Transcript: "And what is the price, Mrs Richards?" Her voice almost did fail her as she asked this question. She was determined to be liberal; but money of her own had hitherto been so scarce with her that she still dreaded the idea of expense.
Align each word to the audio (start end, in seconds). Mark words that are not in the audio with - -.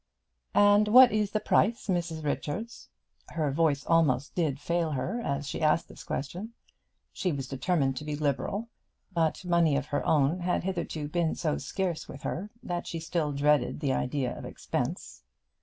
"And 0.55 0.87
what 0.87 1.11
is 1.11 1.29
the 1.29 1.39
price, 1.39 1.85
Mrs 1.85 2.23
Richards?" 2.23 2.89
Her 3.29 3.51
voice 3.51 3.85
almost 3.85 4.33
did 4.33 4.59
fail 4.59 4.93
her 4.93 5.21
as 5.23 5.47
she 5.47 5.61
asked 5.61 5.89
this 5.89 6.03
question. 6.03 6.53
She 7.13 7.31
was 7.31 7.47
determined 7.47 7.97
to 7.97 8.03
be 8.03 8.15
liberal; 8.15 8.67
but 9.13 9.45
money 9.45 9.75
of 9.77 9.85
her 9.85 10.03
own 10.03 10.39
had 10.39 10.63
hitherto 10.63 11.07
been 11.07 11.35
so 11.35 11.59
scarce 11.59 12.07
with 12.07 12.23
her 12.23 12.49
that 12.63 12.87
she 12.87 12.99
still 12.99 13.31
dreaded 13.31 13.79
the 13.79 13.93
idea 13.93 14.35
of 14.35 14.43
expense. 14.43 15.21